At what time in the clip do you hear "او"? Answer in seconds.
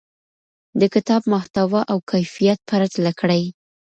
1.91-1.97